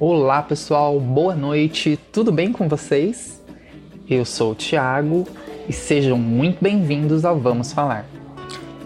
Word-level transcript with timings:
Olá 0.00 0.42
pessoal, 0.42 0.98
boa 0.98 1.36
noite, 1.36 1.96
tudo 2.10 2.32
bem 2.32 2.50
com 2.50 2.68
vocês? 2.68 3.40
Eu 4.10 4.24
sou 4.24 4.50
o 4.50 4.54
Thiago 4.54 5.24
e 5.68 5.72
sejam 5.72 6.18
muito 6.18 6.58
bem-vindos 6.60 7.24
ao 7.24 7.38
Vamos 7.38 7.72
Falar. 7.72 8.04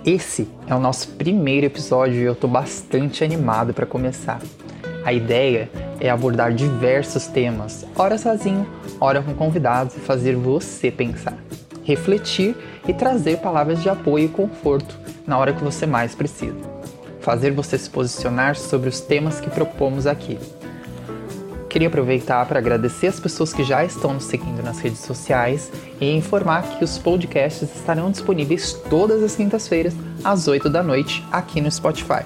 Esse 0.04 0.46
é 0.66 0.74
o 0.74 0.78
nosso 0.78 1.08
primeiro 1.12 1.64
episódio 1.64 2.20
e 2.20 2.24
eu 2.24 2.34
estou 2.34 2.48
bastante 2.50 3.24
animado 3.24 3.72
para 3.72 3.86
começar. 3.86 4.38
A 5.02 5.10
ideia 5.10 5.70
é 5.98 6.10
abordar 6.10 6.52
diversos 6.52 7.26
temas, 7.26 7.86
ora 7.96 8.18
sozinho, 8.18 8.66
ora 9.00 9.22
com 9.22 9.32
convidados 9.32 9.96
e 9.96 10.00
fazer 10.00 10.36
você 10.36 10.90
pensar, 10.90 11.38
refletir 11.84 12.54
e 12.86 12.92
trazer 12.92 13.38
palavras 13.38 13.82
de 13.82 13.88
apoio 13.88 14.26
e 14.26 14.28
conforto 14.28 14.94
na 15.26 15.38
hora 15.38 15.54
que 15.54 15.64
você 15.64 15.86
mais 15.86 16.14
precisa. 16.14 16.78
Fazer 17.20 17.50
você 17.50 17.78
se 17.78 17.88
posicionar 17.88 18.56
sobre 18.56 18.90
os 18.90 19.00
temas 19.00 19.40
que 19.40 19.48
propomos 19.48 20.06
aqui 20.06 20.38
Queria 21.68 21.88
aproveitar 21.88 22.46
para 22.46 22.58
agradecer 22.58 23.08
as 23.08 23.20
pessoas 23.20 23.52
que 23.52 23.62
já 23.62 23.84
estão 23.84 24.14
nos 24.14 24.24
seguindo 24.24 24.62
nas 24.62 24.78
redes 24.80 25.00
sociais 25.00 25.70
e 26.00 26.10
informar 26.10 26.62
que 26.62 26.84
os 26.84 26.96
podcasts 26.96 27.68
estarão 27.76 28.10
disponíveis 28.10 28.72
todas 28.88 29.22
as 29.22 29.36
quintas-feiras, 29.36 29.94
às 30.24 30.48
8 30.48 30.70
da 30.70 30.82
noite, 30.82 31.22
aqui 31.30 31.60
no 31.60 31.70
Spotify. 31.70 32.24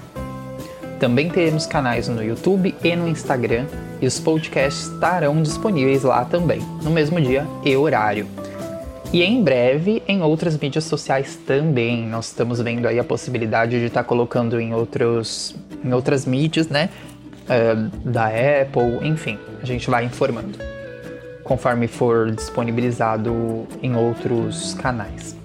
Também 0.97 1.29
teremos 1.29 1.65
canais 1.65 2.07
no 2.07 2.23
YouTube 2.23 2.73
e 2.81 2.95
no 2.95 3.09
Instagram, 3.09 3.65
e 4.01 4.07
os 4.07 4.19
podcasts 4.19 4.87
estarão 4.87 5.41
disponíveis 5.41 6.03
lá 6.03 6.23
também, 6.23 6.61
no 6.81 6.89
mesmo 6.89 7.19
dia 7.19 7.45
e 7.65 7.75
horário. 7.75 8.25
E 9.11 9.21
em 9.21 9.43
breve 9.43 10.01
em 10.07 10.23
outras 10.23 10.57
mídias 10.57 10.85
sociais 10.85 11.37
também. 11.45 12.07
Nós 12.07 12.27
estamos 12.27 12.59
vendo 12.59 12.87
aí 12.87 12.97
a 12.97 13.03
possibilidade 13.03 13.79
de 13.79 13.85
estar 13.85 14.03
colocando 14.03 14.59
em, 14.59 14.73
outros, 14.73 15.55
em 15.83 15.93
outras 15.93 16.25
mídias, 16.25 16.67
né? 16.67 16.89
Uh, 17.43 18.09
da 18.09 18.27
Apple, 18.27 19.07
enfim, 19.07 19.37
a 19.61 19.65
gente 19.65 19.89
vai 19.89 20.05
informando 20.05 20.73
conforme 21.43 21.87
for 21.87 22.31
disponibilizado 22.31 23.67
em 23.81 23.95
outros 23.95 24.73
canais. 24.75 25.35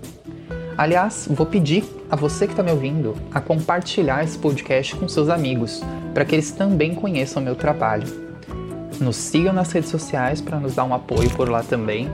Aliás, 0.76 1.26
vou 1.28 1.44
pedir 1.44 1.84
a 2.08 2.14
você 2.14 2.46
que 2.46 2.52
está 2.52 2.62
me 2.62 2.70
ouvindo 2.70 3.16
a 3.34 3.40
compartilhar 3.40 4.22
esse 4.22 4.38
podcast 4.38 4.94
com 4.94 5.08
seus 5.08 5.28
amigos, 5.28 5.82
para 6.14 6.24
que 6.24 6.34
eles 6.34 6.52
também 6.52 6.94
conheçam 6.94 7.42
o 7.42 7.44
meu 7.44 7.56
trabalho. 7.56 8.06
Nos 9.00 9.16
sigam 9.16 9.52
nas 9.52 9.72
redes 9.72 9.90
sociais 9.90 10.40
para 10.40 10.58
nos 10.58 10.74
dar 10.74 10.84
um 10.84 10.94
apoio 10.94 11.28
por 11.30 11.48
lá 11.48 11.62
também. 11.62 12.08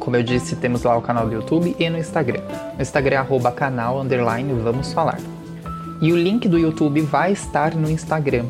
Como 0.00 0.16
eu 0.16 0.22
disse, 0.22 0.56
temos 0.56 0.82
lá 0.82 0.96
o 0.96 1.02
canal 1.02 1.26
do 1.26 1.34
YouTube 1.34 1.76
e 1.78 1.90
no 1.90 1.98
Instagram. 1.98 2.40
No 2.74 2.82
Instagram 2.82 3.16
é 3.16 3.18
canal 3.52 3.98
vamos 4.62 4.92
falar. 4.92 5.18
E 6.00 6.12
o 6.12 6.16
link 6.16 6.48
do 6.48 6.58
YouTube 6.58 7.00
vai 7.02 7.32
estar 7.32 7.74
no 7.74 7.90
Instagram, 7.90 8.44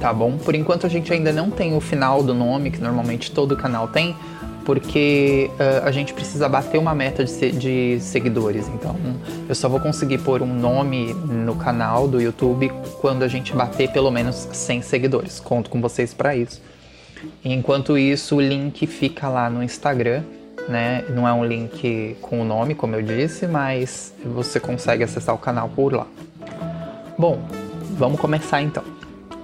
tá 0.00 0.12
bom? 0.12 0.36
Por 0.36 0.54
enquanto 0.54 0.86
a 0.86 0.88
gente 0.88 1.12
ainda 1.12 1.32
não 1.32 1.50
tem 1.50 1.76
o 1.76 1.80
final 1.80 2.22
do 2.22 2.34
nome, 2.34 2.70
que 2.70 2.80
normalmente 2.80 3.30
todo 3.30 3.56
canal 3.56 3.88
tem, 3.88 4.16
porque 4.64 5.50
uh, 5.54 5.86
a 5.86 5.90
gente 5.90 6.14
precisa 6.14 6.48
bater 6.48 6.78
uma 6.78 6.94
meta 6.94 7.24
de, 7.24 7.30
se 7.30 7.52
de, 7.52 7.98
seguidores. 8.00 8.68
Então, 8.68 8.96
eu 9.48 9.54
só 9.54 9.68
vou 9.68 9.78
conseguir 9.78 10.18
pôr 10.18 10.42
um 10.42 10.54
nome 10.54 11.12
no 11.12 11.54
canal 11.54 12.08
do 12.08 12.20
YouTube 12.20 12.72
quando 13.00 13.22
a 13.22 13.28
gente 13.28 13.52
bater 13.52 13.90
pelo 13.90 14.10
menos 14.10 14.48
100 14.52 14.82
seguidores. 14.82 15.38
Conto 15.38 15.70
com 15.70 15.80
vocês 15.80 16.14
para 16.14 16.34
isso. 16.34 16.60
Enquanto 17.44 17.96
isso, 17.96 18.36
o 18.36 18.40
link 18.40 18.86
fica 18.86 19.28
lá 19.28 19.48
no 19.48 19.62
Instagram, 19.62 20.22
né? 20.68 21.04
Não 21.10 21.28
é 21.28 21.32
um 21.32 21.44
link 21.44 22.16
com 22.20 22.40
o 22.40 22.44
nome, 22.44 22.74
como 22.74 22.94
eu 22.94 23.02
disse, 23.02 23.46
mas 23.46 24.14
você 24.24 24.58
consegue 24.58 25.04
acessar 25.04 25.34
o 25.34 25.38
canal 25.38 25.68
por 25.68 25.92
lá. 25.92 26.06
Bom, 27.18 27.38
vamos 27.96 28.20
começar 28.20 28.60
então. 28.62 28.93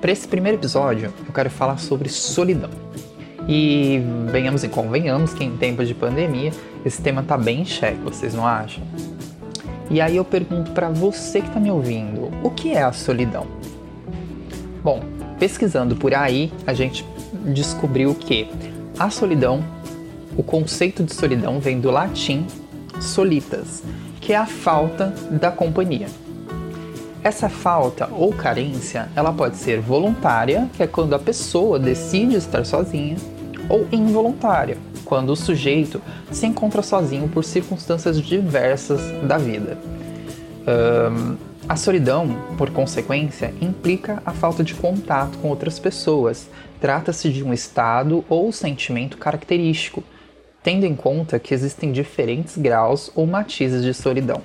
Para 0.01 0.13
esse 0.13 0.27
primeiro 0.27 0.57
episódio, 0.57 1.13
eu 1.27 1.33
quero 1.33 1.51
falar 1.51 1.79
sobre 1.79 2.09
solidão. 2.09 2.71
E 3.47 4.01
venhamos 4.33 4.65
e 4.65 4.69
convenhamos 4.69 5.35
que 5.35 5.45
em 5.45 5.57
tempos 5.59 5.87
de 5.87 5.95
pandemia 5.95 6.53
esse 6.87 7.03
tema 7.03 7.23
tá 7.23 7.37
bem 7.37 7.61
em 7.61 7.65
xeque, 7.67 7.99
vocês 8.03 8.33
não 8.33 8.47
acham? 8.47 8.83
E 9.91 10.01
aí 10.01 10.17
eu 10.17 10.25
pergunto 10.25 10.71
para 10.71 10.89
você 10.89 11.43
que 11.43 11.49
está 11.49 11.61
me 11.61 11.71
ouvindo, 11.71 12.31
o 12.43 12.51
que 12.51 12.73
é 12.73 12.83
a 12.83 12.93
solidão? 12.93 13.47
Bom, 14.83 15.03
pesquisando 15.39 15.95
por 15.95 16.15
aí, 16.15 16.51
a 16.67 16.73
gente 16.73 17.05
descobriu 17.45 18.15
que 18.15 18.49
a 18.99 19.11
solidão, 19.11 19.63
o 20.35 20.43
conceito 20.43 21.03
de 21.03 21.13
solidão 21.13 21.61
vem 21.61 21.79
do 21.79 21.91
latim 21.91 22.47
solitas, 23.01 23.83
que 24.19 24.33
é 24.33 24.37
a 24.37 24.47
falta 24.47 25.13
da 25.31 25.51
companhia. 25.51 26.07
Essa 27.23 27.51
falta 27.51 28.09
ou 28.11 28.33
carência, 28.33 29.11
ela 29.15 29.31
pode 29.31 29.59
ser 29.59 29.79
voluntária, 29.79 30.71
que 30.75 30.83
é 30.83 30.87
quando 30.87 31.15
a 31.15 31.19
pessoa 31.19 31.79
decide 31.79 32.37
estar 32.37 32.65
sozinha, 32.65 33.17
ou 33.69 33.87
involuntária, 33.93 34.79
quando 35.05 35.29
o 35.29 35.37
sujeito 35.37 36.01
se 36.33 36.47
encontra 36.47 36.81
sozinho 36.81 37.29
por 37.29 37.45
circunstâncias 37.45 38.19
diversas 38.23 39.03
da 39.23 39.37
vida. 39.37 39.77
Um, 40.67 41.37
a 41.69 41.77
solidão, 41.77 42.27
por 42.57 42.71
consequência, 42.71 43.53
implica 43.61 44.23
a 44.25 44.33
falta 44.33 44.65
de 44.65 44.73
contato 44.75 45.37
com 45.39 45.49
outras 45.49 45.79
pessoas. 45.79 46.49
Trata-se 46.81 47.31
de 47.31 47.45
um 47.45 47.53
estado 47.53 48.25
ou 48.31 48.51
sentimento 48.51 49.19
característico, 49.19 50.03
tendo 50.63 50.87
em 50.87 50.97
conta 50.97 51.39
que 51.39 51.53
existem 51.53 51.93
diferentes 51.93 52.57
graus 52.57 53.13
ou 53.15 53.27
matizes 53.27 53.85
de 53.85 53.93
solidão 53.93 54.41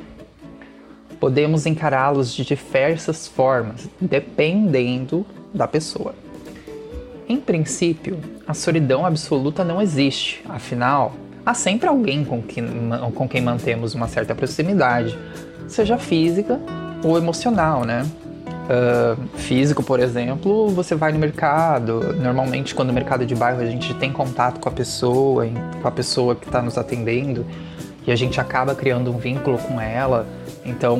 podemos 1.19 1.65
encará-los 1.65 2.33
de 2.33 2.43
diversas 2.43 3.27
formas, 3.27 3.89
dependendo 3.99 5.25
da 5.53 5.67
pessoa. 5.67 6.13
Em 7.27 7.37
princípio, 7.37 8.19
a 8.47 8.53
solidão 8.53 9.05
absoluta 9.05 9.63
não 9.63 9.81
existe, 9.81 10.43
afinal, 10.47 11.13
há 11.45 11.53
sempre 11.53 11.87
alguém 11.87 12.23
com 12.23 12.41
quem, 12.41 12.65
com 13.13 13.27
quem 13.27 13.41
mantemos 13.41 13.95
uma 13.95 14.07
certa 14.07 14.35
proximidade, 14.35 15.17
seja 15.67 15.97
física 15.97 16.59
ou 17.03 17.17
emocional, 17.17 17.83
né? 17.83 18.05
Uh, 18.65 19.37
físico, 19.37 19.83
por 19.83 19.99
exemplo, 19.99 20.69
você 20.69 20.95
vai 20.95 21.11
no 21.11 21.19
mercado. 21.19 22.15
Normalmente, 22.15 22.73
quando 22.73 22.89
o 22.89 22.93
mercado 22.93 23.21
é 23.21 23.25
de 23.25 23.35
bairro, 23.35 23.61
a 23.61 23.65
gente 23.65 23.93
tem 23.95 24.11
contato 24.11 24.59
com 24.59 24.67
a 24.67 24.71
pessoa, 24.71 25.45
com 25.81 25.87
a 25.87 25.91
pessoa 25.91 26.35
que 26.35 26.47
está 26.47 26.63
nos 26.63 26.75
atendendo, 26.75 27.45
e 28.07 28.11
a 28.11 28.15
gente 28.15 28.41
acaba 28.41 28.73
criando 28.73 29.11
um 29.11 29.17
vínculo 29.17 29.57
com 29.59 29.79
ela. 29.79 30.27
Então, 30.65 30.99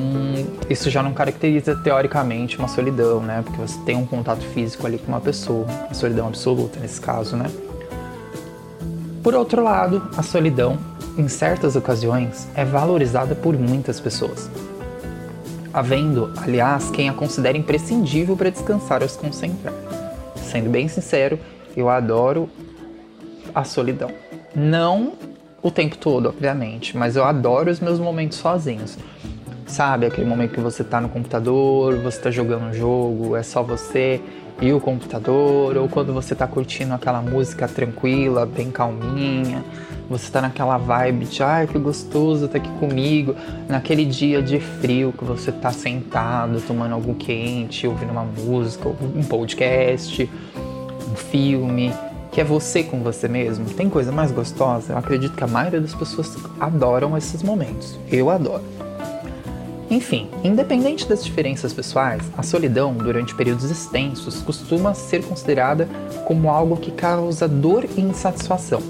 isso 0.70 0.92
já 0.92 1.02
não 1.02 1.12
caracteriza 1.12 1.76
teoricamente 1.76 2.60
uma 2.60 2.68
solidão, 2.68 3.20
né? 3.20 3.42
Porque 3.44 3.60
você 3.60 3.80
tem 3.80 3.96
um 3.96 4.06
contato 4.06 4.44
físico 4.44 4.86
ali 4.86 5.00
com 5.00 5.08
uma 5.08 5.20
pessoa, 5.20 5.66
a 5.90 5.94
solidão 5.94 6.28
absoluta 6.28 6.80
nesse 6.80 7.02
caso, 7.02 7.36
né? 7.36 7.50
Por 9.24 9.34
outro 9.34 9.64
lado, 9.64 10.08
a 10.16 10.22
solidão, 10.22 10.78
em 11.18 11.28
certas 11.28 11.76
ocasiões, 11.76 12.48
é 12.54 12.64
valorizada 12.64 13.34
por 13.34 13.58
muitas 13.58 14.00
pessoas. 14.00 14.48
Havendo, 15.74 16.32
aliás, 16.38 16.92
quem 16.92 17.10
a 17.10 17.14
considera 17.14 17.58
imprescindível 17.58 18.38
para 18.38 18.52
descansar 18.52 19.02
ou 19.02 19.10
se 19.10 19.18
concentrar. 19.18 19.74
Sendo 20.36 20.70
bem 20.70 20.88
sincero, 20.88 21.40
eu 21.76 21.90
adoro 21.90 22.48
a 23.54 23.64
solidão. 23.64 24.12
Não 24.56 25.14
o 25.62 25.72
tempo 25.72 25.98
todo, 25.98 26.30
obviamente, 26.30 26.96
mas 26.96 27.16
eu 27.16 27.26
adoro 27.26 27.72
os 27.72 27.80
meus 27.80 28.00
momentos 28.00 28.38
sozinhos 28.38 28.96
Sabe, 29.66 30.06
aquele 30.06 30.28
momento 30.28 30.54
que 30.54 30.60
você 30.60 30.84
tá 30.84 31.02
no 31.02 31.10
computador, 31.10 31.98
você 31.98 32.20
tá 32.22 32.30
jogando 32.30 32.66
um 32.66 32.74
jogo, 32.74 33.36
é 33.36 33.42
só 33.42 33.64
você 33.64 34.22
e 34.62 34.72
o 34.72 34.80
computador, 34.80 35.76
ou 35.76 35.90
quando 35.90 36.14
você 36.14 36.34
tá 36.34 36.48
curtindo 36.48 36.94
aquela 36.94 37.22
música 37.22 37.68
tranquila, 37.68 38.46
bem 38.46 38.72
calminha, 38.72 39.64
você 40.10 40.32
tá 40.32 40.40
naquela 40.40 40.78
vibe 40.78 41.26
de 41.26 41.44
ai 41.44 41.68
que 41.68 41.78
gostoso 41.78 42.48
tá 42.48 42.58
aqui 42.58 42.70
comigo, 42.80 43.36
naquele 43.68 44.06
dia 44.06 44.42
de 44.42 44.60
frio 44.60 45.12
que 45.12 45.26
você 45.26 45.52
tá 45.52 45.72
sentado, 45.72 46.62
tomando 46.62 46.94
algo 46.94 47.16
quente, 47.16 47.88
ouvindo 47.88 48.12
uma 48.12 48.24
música, 48.24 48.88
um 48.88 49.24
podcast, 49.24 50.30
um 51.12 51.16
filme, 51.16 51.92
que 52.32 52.40
é 52.40 52.44
você 52.44 52.84
com 52.84 53.02
você 53.02 53.28
mesmo. 53.28 53.66
Tem 53.66 53.90
coisa 53.90 54.12
mais 54.12 54.32
gostosa? 54.32 54.94
Eu 54.94 54.98
acredito 54.98 55.36
que 55.36 55.44
a 55.44 55.48
maioria 55.48 55.82
das 55.82 55.96
pessoas 55.96 56.38
adoram 56.60 57.18
esses 57.18 57.42
momentos. 57.42 57.98
Eu 58.12 58.30
adoro. 58.30 58.85
Enfim, 59.96 60.28
independente 60.44 61.08
das 61.08 61.24
diferenças 61.24 61.72
pessoais, 61.72 62.22
a 62.38 62.44
solidão 62.44 62.94
durante 62.94 63.34
períodos 63.34 63.72
extensos 63.72 64.42
costuma 64.42 64.94
ser 64.94 65.24
considerada 65.24 65.88
como 66.26 66.50
algo 66.50 66.76
que 66.76 66.92
causa 66.92 67.48
dor 67.48 67.86
e 67.96 68.02
insatisfação, 68.02 68.82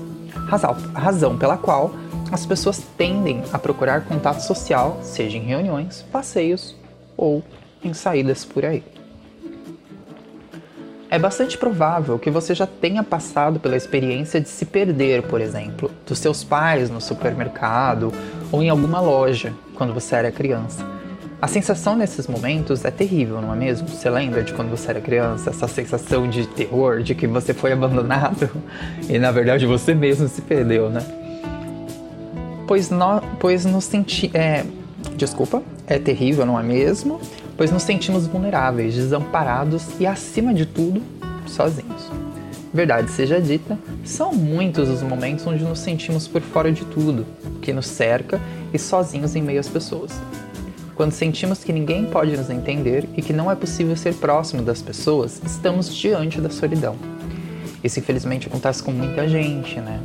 razão 0.96 1.38
pela 1.38 1.58
qual 1.58 1.94
as 2.32 2.44
pessoas 2.44 2.82
tendem 2.98 3.44
a 3.54 3.60
procurar 3.60 4.06
contato 4.06 4.40
social, 4.40 4.98
seja 5.04 5.38
em 5.38 5.44
reuniões, 5.44 6.04
passeios 6.12 6.76
ou 7.16 7.44
em 7.84 7.94
saídas 7.94 8.44
por 8.44 8.66
aí. 8.66 8.84
É 11.08 11.20
bastante 11.20 11.56
provável 11.56 12.18
que 12.18 12.32
você 12.32 12.56
já 12.56 12.66
tenha 12.66 13.04
passado 13.04 13.60
pela 13.60 13.78
experiência 13.78 14.42
de 14.42 14.50
se 14.50 14.66
perder, 14.66 15.22
por 15.22 15.40
exemplo, 15.40 15.92
dos 16.04 16.18
seus 16.18 16.44
pais 16.44 16.90
no 16.90 17.00
supermercado 17.00 18.12
ou 18.52 18.64
em 18.64 18.70
alguma 18.72 19.00
loja 19.00 19.54
quando 19.76 19.94
você 19.94 20.16
era 20.16 20.32
criança. 20.32 20.95
A 21.46 21.48
sensação 21.48 21.96
nesses 21.96 22.26
momentos 22.26 22.84
é 22.86 22.90
terrível, 22.90 23.40
não 23.40 23.54
é 23.54 23.56
mesmo? 23.56 23.88
Você 23.88 24.10
lembra 24.10 24.42
de 24.42 24.52
quando 24.52 24.72
você 24.72 24.90
era 24.90 25.00
criança, 25.00 25.52
essa 25.52 25.68
sensação 25.68 26.28
de 26.28 26.48
terror, 26.48 27.04
de 27.04 27.14
que 27.14 27.28
você 27.28 27.54
foi 27.54 27.72
abandonado 27.72 28.50
e 29.08 29.20
na 29.20 29.30
verdade 29.32 29.68
você 29.68 29.94
mesmo 29.94 30.28
se 30.28 30.42
perdeu, 30.42 30.90
né? 30.90 31.06
Pois, 32.66 32.90
no, 32.90 33.22
pois 33.40 33.64
nos 33.64 33.84
senti, 33.84 34.32
é, 34.34 34.66
desculpa, 35.16 35.62
é 35.86 36.00
terrível, 36.00 36.48
não 36.48 36.60
é 36.60 36.64
mesmo? 36.64 37.22
Pois 37.56 37.70
nos 37.70 37.84
sentimos 37.84 38.26
vulneráveis, 38.26 38.96
desamparados 38.96 39.86
e 40.00 40.08
acima 40.08 40.52
de 40.52 40.66
tudo, 40.66 41.00
sozinhos. 41.46 42.10
Verdade 42.74 43.12
seja 43.12 43.40
dita, 43.40 43.78
são 44.04 44.34
muitos 44.34 44.90
os 44.90 45.04
momentos 45.04 45.46
onde 45.46 45.64
nos 45.64 45.78
sentimos 45.78 46.28
por 46.28 46.42
fora 46.42 46.72
de 46.72 46.84
tudo, 46.86 47.24
que 47.62 47.72
nos 47.72 47.86
cerca 47.86 48.42
e 48.74 48.80
sozinhos 48.80 49.36
em 49.36 49.44
meio 49.44 49.60
às 49.60 49.70
pessoas 49.70 50.12
quando 50.96 51.12
sentimos 51.12 51.64
que 51.64 51.74
ninguém 51.74 52.06
pode 52.06 52.36
nos 52.36 52.50
entender 52.50 53.08
e 53.16 53.22
que 53.22 53.34
não 53.34 53.52
é 53.52 53.56
possível 53.56 53.96
ser 53.96 54.16
próximo 54.16 54.62
das 54.62 54.82
pessoas, 54.82 55.42
estamos 55.46 55.94
diante 55.94 56.40
da 56.40 56.50
solidão. 56.50 56.96
Isso 57.84 58.00
infelizmente 58.00 58.48
acontece 58.48 58.82
com 58.82 58.92
muita 58.92 59.28
gente, 59.28 59.80
né? 59.80 60.00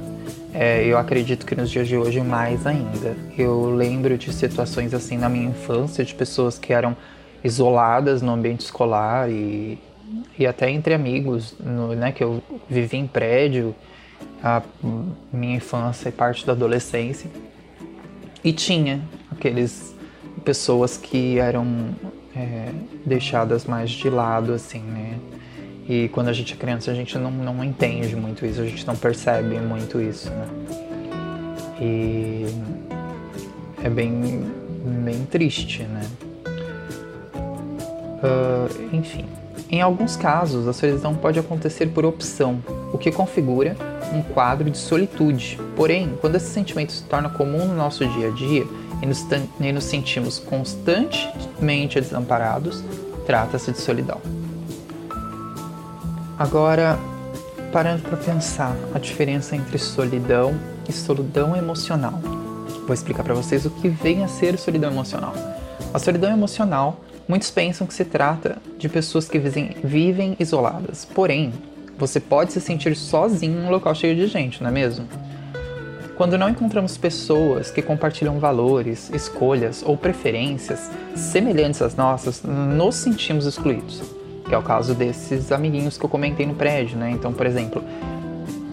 É, 0.52 0.84
eu 0.84 0.98
acredito 0.98 1.46
que 1.46 1.54
nos 1.54 1.70
dias 1.70 1.86
de 1.86 1.96
hoje 1.96 2.20
mais 2.20 2.66
ainda. 2.66 3.16
Eu 3.38 3.70
lembro 3.70 4.18
de 4.18 4.32
situações 4.32 4.92
assim 4.92 5.16
na 5.16 5.28
minha 5.28 5.48
infância, 5.48 6.04
de 6.04 6.12
pessoas 6.12 6.58
que 6.58 6.72
eram 6.72 6.96
isoladas 7.42 8.20
no 8.20 8.32
ambiente 8.32 8.60
escolar 8.60 9.30
e, 9.30 9.78
e 10.36 10.46
até 10.46 10.68
entre 10.68 10.92
amigos, 10.92 11.54
no, 11.58 11.94
né? 11.94 12.10
Que 12.10 12.24
eu 12.24 12.42
vivi 12.68 12.96
em 12.96 13.06
prédio 13.06 13.74
a 14.42 14.60
minha 15.32 15.56
infância 15.56 16.08
e 16.08 16.12
parte 16.12 16.44
da 16.44 16.52
adolescência. 16.52 17.30
E 18.42 18.52
tinha 18.52 19.00
aqueles 19.30 19.94
pessoas 20.44 20.96
que 20.96 21.38
eram 21.38 21.94
é, 22.34 22.70
deixadas 23.04 23.64
mais 23.64 23.90
de 23.90 24.08
lado, 24.08 24.52
assim, 24.52 24.80
né? 24.80 25.18
E 25.88 26.08
quando 26.10 26.28
a 26.28 26.32
gente 26.32 26.54
é 26.54 26.56
criança, 26.56 26.90
a 26.90 26.94
gente 26.94 27.18
não, 27.18 27.30
não 27.30 27.64
entende 27.64 28.14
muito 28.14 28.46
isso, 28.46 28.60
a 28.60 28.64
gente 28.64 28.86
não 28.86 28.94
percebe 28.94 29.58
muito 29.58 30.00
isso, 30.00 30.30
né? 30.30 30.46
E 31.80 32.46
é 33.82 33.88
bem, 33.88 34.44
bem 35.04 35.24
triste, 35.24 35.82
né? 35.82 36.02
Uh, 38.22 38.94
enfim, 38.94 39.24
em 39.70 39.80
alguns 39.80 40.16
casos, 40.16 40.68
a 40.68 40.72
solidão 40.72 41.14
pode 41.14 41.38
acontecer 41.38 41.86
por 41.86 42.04
opção, 42.04 42.62
o 42.92 42.98
que 42.98 43.10
configura 43.10 43.76
um 44.12 44.20
quadro 44.20 44.68
de 44.68 44.76
solitude. 44.76 45.58
Porém, 45.76 46.18
quando 46.20 46.34
esse 46.34 46.50
sentimento 46.50 46.92
se 46.92 47.04
torna 47.04 47.28
comum 47.28 47.66
no 47.66 47.74
nosso 47.74 48.04
dia 48.06 48.28
a 48.28 48.30
dia, 48.30 48.66
e 49.02 49.06
nos, 49.06 49.26
e 49.60 49.72
nos 49.72 49.84
sentimos 49.84 50.38
constantemente 50.38 52.00
desamparados, 52.00 52.82
trata-se 53.26 53.72
de 53.72 53.78
solidão. 53.78 54.20
Agora, 56.38 56.98
parando 57.72 58.02
para 58.02 58.16
pensar 58.16 58.76
a 58.94 58.98
diferença 58.98 59.54
entre 59.54 59.78
solidão 59.78 60.58
e 60.88 60.92
solidão 60.92 61.56
emocional. 61.56 62.18
Vou 62.86 62.94
explicar 62.94 63.22
para 63.22 63.34
vocês 63.34 63.64
o 63.64 63.70
que 63.70 63.88
vem 63.88 64.24
a 64.24 64.28
ser 64.28 64.58
solidão 64.58 64.90
emocional. 64.90 65.34
A 65.94 65.98
solidão 65.98 66.30
emocional, 66.32 67.00
muitos 67.28 67.50
pensam 67.50 67.86
que 67.86 67.94
se 67.94 68.04
trata 68.04 68.58
de 68.78 68.88
pessoas 68.88 69.28
que 69.28 69.38
vivem 69.38 70.36
isoladas. 70.40 71.04
Porém, 71.04 71.52
você 71.98 72.18
pode 72.18 72.52
se 72.52 72.60
sentir 72.60 72.96
sozinho 72.96 73.60
em 73.60 73.66
um 73.66 73.70
local 73.70 73.94
cheio 73.94 74.16
de 74.16 74.26
gente, 74.26 74.62
não 74.62 74.70
é 74.70 74.72
mesmo? 74.72 75.06
Quando 76.20 76.36
não 76.36 76.50
encontramos 76.50 76.98
pessoas 76.98 77.70
que 77.70 77.80
compartilham 77.80 78.38
valores, 78.38 79.08
escolhas 79.08 79.82
ou 79.82 79.96
preferências 79.96 80.90
semelhantes 81.16 81.80
às 81.80 81.96
nossas, 81.96 82.42
nos 82.42 82.96
sentimos 82.96 83.46
excluídos. 83.46 84.02
Que 84.46 84.54
é 84.54 84.58
o 84.58 84.62
caso 84.62 84.94
desses 84.94 85.50
amiguinhos 85.50 85.96
que 85.96 86.04
eu 86.04 86.10
comentei 86.10 86.44
no 86.44 86.54
prédio, 86.54 86.98
né? 86.98 87.10
Então, 87.10 87.32
por 87.32 87.46
exemplo, 87.46 87.82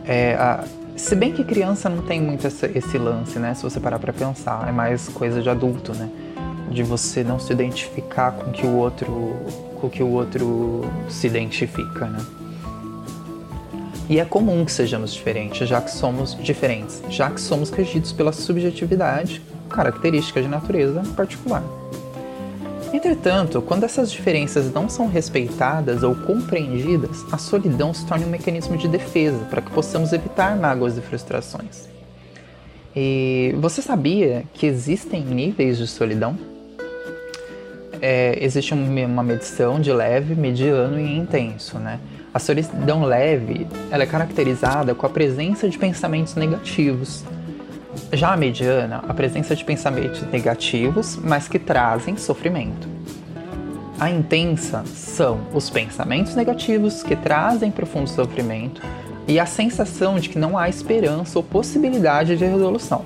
é, 0.05 0.33
a, 0.33 0.65
se 0.97 1.15
bem 1.15 1.31
que 1.31 1.41
criança 1.41 1.87
não 1.87 2.01
tem 2.01 2.21
muito 2.21 2.45
essa, 2.45 2.69
esse 2.77 2.97
lance, 2.97 3.39
né? 3.39 3.53
Se 3.53 3.63
você 3.63 3.79
parar 3.79 3.99
para 3.99 4.11
pensar, 4.11 4.67
é 4.67 4.73
mais 4.73 5.07
coisa 5.07 5.41
de 5.41 5.49
adulto, 5.49 5.93
né? 5.93 6.09
De 6.69 6.83
você 6.83 7.23
não 7.23 7.39
se 7.39 7.53
identificar 7.53 8.33
com 8.33 8.51
que 8.51 8.67
o 8.67 8.75
outro, 8.75 9.37
com 9.79 9.89
que 9.89 10.03
o 10.03 10.09
outro 10.09 10.81
se 11.07 11.27
identifica, 11.27 12.07
né? 12.07 12.19
E 14.09 14.19
é 14.19 14.25
comum 14.25 14.63
que 14.63 14.71
sejamos 14.71 15.13
diferentes, 15.13 15.67
já 15.67 15.81
que 15.81 15.91
somos 15.91 16.37
diferentes, 16.41 17.01
já 17.09 17.29
que 17.29 17.41
somos 17.41 17.69
regidos 17.69 18.13
pela 18.13 18.31
subjetividade, 18.31 19.41
característica 19.69 20.41
de 20.41 20.47
natureza 20.47 21.03
particular. 21.15 21.63
Entretanto, 22.93 23.61
quando 23.61 23.83
essas 23.83 24.09
diferenças 24.09 24.71
não 24.71 24.87
são 24.87 25.07
respeitadas 25.07 26.03
ou 26.03 26.15
compreendidas, 26.15 27.25
a 27.33 27.37
solidão 27.37 27.93
se 27.93 28.05
torna 28.05 28.25
um 28.25 28.29
mecanismo 28.29 28.77
de 28.77 28.87
defesa 28.87 29.43
para 29.49 29.61
que 29.61 29.69
possamos 29.71 30.13
evitar 30.13 30.55
mágoas 30.55 30.97
e 30.97 31.01
frustrações. 31.01 31.89
E 32.95 33.53
você 33.59 33.81
sabia 33.81 34.45
que 34.53 34.65
existem 34.65 35.21
níveis 35.21 35.77
de 35.77 35.85
solidão? 35.85 36.37
É, 38.01 38.37
existe 38.41 38.73
uma 38.73 39.23
medição 39.23 39.81
de 39.81 39.91
leve, 39.91 40.33
mediano 40.33 40.97
e 40.99 41.17
intenso, 41.17 41.77
né? 41.77 41.99
A 42.37 42.39
solidão 42.39 43.01
leve 43.01 43.65
ela 43.89 44.03
é 44.03 44.05
caracterizada 44.05 44.93
com 44.93 45.07
a 45.07 45.09
presença 45.09 45.67
de 45.67 45.75
pensamentos 45.75 46.35
negativos. 46.35 47.23
Já 48.13 48.31
a 48.31 48.37
mediana, 48.37 49.03
a 49.07 49.11
presença 49.11 49.55
de 49.55 49.65
pensamentos 49.65 50.21
negativos, 50.31 51.15
mas 51.15 51.47
que 51.47 51.57
trazem 51.57 52.15
sofrimento. 52.15 52.87
A 53.99 54.11
intensa 54.11 54.83
são 54.85 55.47
os 55.51 55.71
pensamentos 55.71 56.35
negativos 56.35 57.01
que 57.01 57.15
trazem 57.15 57.71
profundo 57.71 58.07
sofrimento 58.07 58.83
e 59.27 59.39
a 59.39 59.47
sensação 59.47 60.19
de 60.19 60.29
que 60.29 60.37
não 60.37 60.55
há 60.55 60.69
esperança 60.69 61.39
ou 61.39 61.43
possibilidade 61.43 62.37
de 62.37 62.45
resolução. 62.45 63.03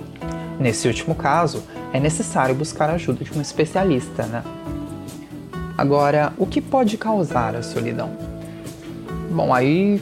Nesse 0.59 0.89
último 0.89 1.15
caso, 1.15 1.63
é 1.93 2.01
necessário 2.01 2.53
buscar 2.53 2.89
a 2.89 2.95
ajuda 2.95 3.23
de 3.23 3.31
um 3.31 3.39
especialista, 3.39 4.23
né? 4.23 4.43
Agora, 5.77 6.33
o 6.37 6.45
que 6.45 6.59
pode 6.59 6.97
causar 6.97 7.55
a 7.55 7.63
solidão? 7.63 8.30
Bom, 9.31 9.53
aí 9.53 10.01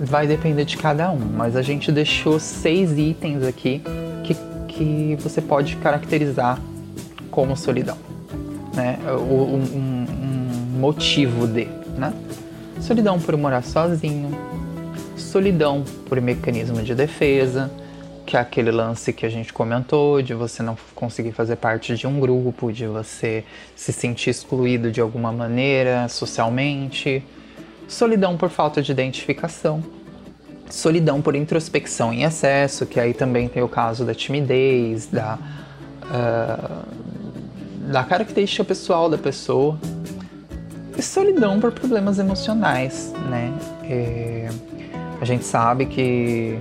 vai 0.00 0.26
depender 0.26 0.64
de 0.64 0.76
cada 0.76 1.08
um, 1.12 1.20
mas 1.20 1.54
a 1.54 1.62
gente 1.62 1.92
deixou 1.92 2.40
seis 2.40 2.98
itens 2.98 3.44
aqui 3.44 3.80
que, 4.24 4.34
que 4.66 5.16
você 5.20 5.40
pode 5.40 5.76
caracterizar 5.76 6.60
como 7.30 7.56
solidão, 7.56 7.96
né? 8.74 8.98
Um, 9.30 9.54
um, 9.54 10.06
um 10.74 10.80
motivo 10.80 11.46
de, 11.46 11.66
né? 11.96 12.12
Solidão 12.80 13.20
por 13.20 13.36
morar 13.36 13.62
sozinho, 13.62 14.36
solidão 15.16 15.84
por 16.08 16.20
mecanismo 16.20 16.82
de 16.82 16.96
defesa, 16.96 17.70
que 18.26 18.36
é 18.36 18.40
aquele 18.40 18.72
lance 18.72 19.12
que 19.12 19.24
a 19.24 19.28
gente 19.28 19.52
comentou, 19.52 20.20
de 20.20 20.34
você 20.34 20.64
não 20.64 20.76
conseguir 20.96 21.30
fazer 21.30 21.54
parte 21.56 21.94
de 21.94 22.08
um 22.08 22.18
grupo, 22.18 22.72
de 22.72 22.88
você 22.88 23.44
se 23.76 23.92
sentir 23.92 24.30
excluído 24.30 24.90
de 24.90 25.00
alguma 25.00 25.30
maneira 25.30 26.08
socialmente 26.08 27.22
solidão 27.88 28.36
por 28.36 28.50
falta 28.50 28.82
de 28.82 28.92
identificação, 28.92 29.82
solidão 30.70 31.20
por 31.20 31.34
introspecção 31.34 32.12
em 32.12 32.22
excesso, 32.24 32.86
que 32.86 32.98
aí 32.98 33.14
também 33.14 33.48
tem 33.48 33.62
o 33.62 33.68
caso 33.68 34.04
da 34.04 34.14
timidez, 34.14 35.06
da, 35.06 35.38
uh, 36.04 37.92
da 37.92 38.04
característica 38.04 38.64
pessoal 38.64 39.08
da 39.08 39.18
pessoa, 39.18 39.78
e 40.96 41.02
solidão 41.02 41.60
por 41.60 41.72
problemas 41.72 42.18
emocionais, 42.18 43.12
né? 43.28 43.52
É, 43.82 44.48
a 45.20 45.24
gente 45.24 45.44
sabe 45.44 45.86
que 45.86 46.58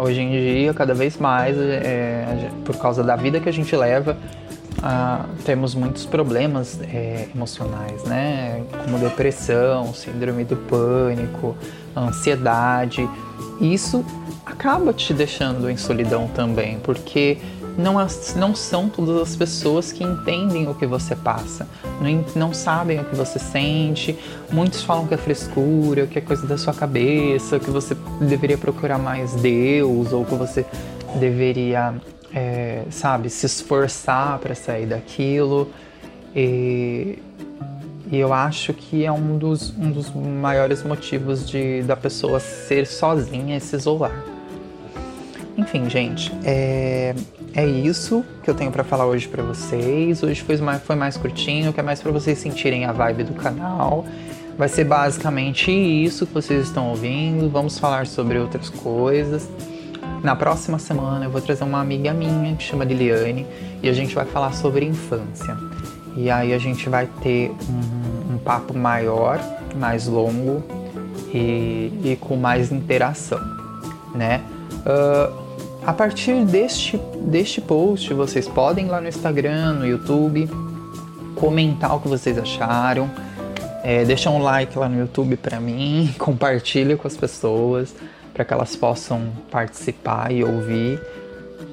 hoje 0.00 0.20
em 0.22 0.30
dia, 0.30 0.74
cada 0.74 0.94
vez 0.94 1.18
mais, 1.18 1.56
é, 1.58 2.50
por 2.64 2.76
causa 2.76 3.02
da 3.02 3.14
vida 3.16 3.40
que 3.40 3.48
a 3.48 3.52
gente 3.52 3.74
leva, 3.76 4.16
ah, 4.82 5.26
temos 5.44 5.74
muitos 5.74 6.04
problemas 6.04 6.80
é, 6.82 7.28
emocionais, 7.34 8.04
né? 8.04 8.62
Como 8.84 8.98
depressão, 8.98 9.94
síndrome 9.94 10.44
do 10.44 10.56
pânico, 10.56 11.56
ansiedade. 11.96 13.08
Isso 13.60 14.04
acaba 14.44 14.92
te 14.92 15.14
deixando 15.14 15.70
em 15.70 15.76
solidão 15.76 16.28
também, 16.28 16.78
porque 16.82 17.38
não, 17.76 17.94
não 18.36 18.54
são 18.54 18.88
todas 18.88 19.20
as 19.20 19.36
pessoas 19.36 19.90
que 19.90 20.04
entendem 20.04 20.68
o 20.68 20.74
que 20.74 20.86
você 20.86 21.16
passa, 21.16 21.66
não, 22.00 22.24
não 22.34 22.54
sabem 22.54 23.00
o 23.00 23.04
que 23.04 23.16
você 23.16 23.38
sente. 23.38 24.16
Muitos 24.50 24.82
falam 24.82 25.06
que 25.06 25.14
é 25.14 25.16
frescura, 25.16 26.06
que 26.06 26.18
é 26.18 26.20
coisa 26.20 26.46
da 26.46 26.56
sua 26.56 26.72
cabeça, 26.72 27.58
que 27.58 27.70
você 27.70 27.96
deveria 28.20 28.58
procurar 28.58 28.98
mais 28.98 29.34
Deus 29.34 30.12
ou 30.12 30.24
que 30.24 30.34
você 30.34 30.64
deveria 31.16 31.94
é, 32.34 32.82
sabe, 32.90 33.30
se 33.30 33.46
esforçar 33.46 34.38
para 34.40 34.54
sair 34.54 34.86
daquilo. 34.86 35.70
E, 36.34 37.18
e, 38.10 38.18
eu 38.18 38.32
acho 38.32 38.74
que 38.74 39.04
é 39.04 39.12
um 39.12 39.38
dos, 39.38 39.70
um 39.78 39.90
dos 39.90 40.12
maiores 40.12 40.82
motivos 40.82 41.48
de, 41.48 41.82
da 41.82 41.96
pessoa 41.96 42.40
ser 42.40 42.86
sozinha 42.86 43.56
e 43.56 43.60
se 43.60 43.76
isolar. 43.76 44.24
Enfim, 45.56 45.88
gente, 45.88 46.32
é, 46.44 47.14
é 47.54 47.64
isso 47.64 48.24
que 48.42 48.50
eu 48.50 48.54
tenho 48.54 48.72
para 48.72 48.82
falar 48.82 49.06
hoje 49.06 49.28
para 49.28 49.42
vocês. 49.44 50.20
Hoje 50.24 50.42
foi 50.42 50.56
mais, 50.56 50.82
foi 50.82 50.96
mais 50.96 51.16
curtinho, 51.16 51.72
que 51.72 51.78
é 51.78 51.82
mais 51.82 52.02
para 52.02 52.10
vocês 52.10 52.38
sentirem 52.38 52.84
a 52.84 52.90
vibe 52.90 53.22
do 53.22 53.34
canal. 53.34 54.04
Vai 54.58 54.68
ser 54.68 54.84
basicamente 54.84 55.70
isso 55.70 56.26
que 56.26 56.34
vocês 56.34 56.64
estão 56.64 56.90
ouvindo. 56.90 57.48
Vamos 57.48 57.78
falar 57.78 58.08
sobre 58.08 58.38
outras 58.38 58.68
coisas. 58.68 59.48
Na 60.24 60.34
próxima 60.34 60.78
semana 60.78 61.26
eu 61.26 61.30
vou 61.30 61.42
trazer 61.42 61.64
uma 61.64 61.82
amiga 61.82 62.14
minha 62.14 62.56
que 62.56 62.62
chama 62.62 62.82
Liliane 62.82 63.46
e 63.82 63.90
a 63.90 63.92
gente 63.92 64.14
vai 64.14 64.24
falar 64.24 64.54
sobre 64.54 64.86
infância. 64.86 65.54
E 66.16 66.30
aí 66.30 66.54
a 66.54 66.58
gente 66.58 66.88
vai 66.88 67.06
ter 67.22 67.50
um, 67.68 68.34
um 68.34 68.38
papo 68.38 68.72
maior, 68.74 69.38
mais 69.76 70.06
longo 70.06 70.64
e, 71.28 71.92
e, 72.02 72.18
com 72.18 72.36
mais 72.36 72.72
interação, 72.72 73.38
né? 74.14 74.40
Uh, 74.86 75.44
a 75.86 75.92
partir 75.92 76.42
deste, 76.46 76.98
deste 77.20 77.60
post, 77.60 78.14
vocês 78.14 78.48
podem 78.48 78.86
ir 78.86 78.88
lá 78.88 79.02
no 79.02 79.08
Instagram, 79.08 79.74
no 79.74 79.86
YouTube, 79.86 80.48
comentar 81.34 81.94
o 81.96 82.00
que 82.00 82.08
vocês 82.08 82.38
acharam, 82.38 83.10
é, 83.82 84.06
deixar 84.06 84.30
um 84.30 84.42
like 84.42 84.78
lá 84.78 84.88
no 84.88 84.98
YouTube 84.98 85.36
para 85.36 85.60
mim, 85.60 86.14
compartilhe 86.16 86.96
com 86.96 87.06
as 87.06 87.14
pessoas 87.14 87.94
para 88.34 88.44
que 88.44 88.52
elas 88.52 88.74
possam 88.74 89.28
participar 89.50 90.32
e 90.32 90.42
ouvir. 90.42 91.00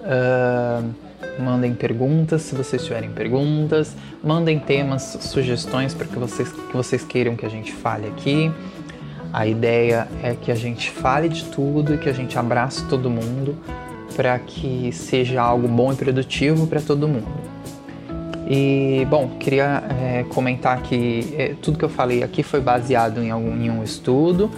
Uh, 0.01 0.94
mandem 1.41 1.74
perguntas 1.74 2.44
se 2.44 2.56
vocês 2.56 2.84
tiverem 2.84 3.10
perguntas, 3.10 3.96
mandem 4.24 4.60
temas, 4.60 5.18
sugestões 5.22 5.94
para 5.94 6.06
que 6.06 6.18
vocês, 6.18 6.51
que 6.51 6.77
vocês 6.77 7.03
queiram 7.03 7.36
que 7.36 7.46
a 7.46 7.50
gente 7.50 7.74
fale 7.74 8.08
aqui. 8.08 8.51
A 9.34 9.48
ideia 9.48 10.08
é 10.22 10.36
que 10.36 10.51
a 10.51 10.56
gente 10.56 10.91
fale 10.91 11.30
de 11.30 11.46
tudo 11.46 11.96
e 11.96 11.98
que 11.98 12.10
a 12.10 12.13
gente 12.13 12.38
abrace 12.38 12.86
todo 12.88 13.10
mundo 13.10 13.56
para 14.15 14.38
que 14.38 14.91
seja 14.91 15.41
algo 15.41 15.68
bom 15.68 15.91
e 15.94 15.96
produtivo 15.96 16.68
para 16.68 16.82
todo 16.82 17.08
mundo. 17.08 17.27
E, 18.48 19.08
bom, 19.10 19.38
queria 19.39 19.82
é, 20.01 20.25
comentar 20.27 20.82
que 20.82 21.34
é, 21.38 21.56
tudo 21.62 21.80
que 21.80 21.86
eu 21.86 21.89
falei 21.89 22.22
aqui 22.22 22.44
foi 22.44 22.60
baseado 22.60 23.24
em, 23.24 23.32
algum, 23.32 23.56
em 23.56 23.70
um 23.70 23.82
estudo 23.82 24.51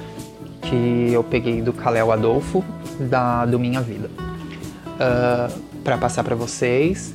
que 0.63 1.12
eu 1.12 1.24
peguei 1.24 1.62
do 1.62 1.74
Kalel 1.74 2.12
Adolfo, 2.12 2.63
da, 3.00 3.46
do 3.46 3.60
Minha 3.60 3.82
Vida, 3.82 4.10
uh, 4.17 5.00
ah, 5.00 5.50
para 5.84 5.98
passar 5.98 6.24
para 6.24 6.36
vocês. 6.36 7.13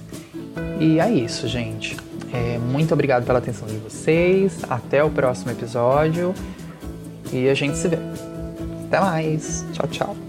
E 0.81 1.01
é 1.01 1.11
isso, 1.11 1.49
gente. 1.49 1.97
É, 2.33 2.59
muito 2.59 2.93
obrigado 2.93 3.25
pela 3.25 3.39
atenção 3.39 3.67
de 3.67 3.77
vocês. 3.79 4.61
Até 4.69 5.03
o 5.03 5.11
próximo 5.11 5.51
episódio. 5.51 6.35
E 7.33 7.49
a 7.49 7.55
gente 7.55 7.77
se 7.77 7.89
vê. 7.89 7.99
Até 8.87 9.01
mais. 9.01 9.65
Tchau, 9.73 9.89
tchau. 9.89 10.28